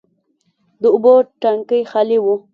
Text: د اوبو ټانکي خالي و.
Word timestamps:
د 0.81 0.83
اوبو 0.93 1.13
ټانکي 1.41 1.81
خالي 1.91 2.17
و. 2.21 2.25